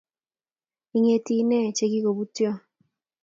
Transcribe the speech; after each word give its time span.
Ingeeti 0.95 1.31
inne 1.41 1.59
chegikobutyo 1.77 2.49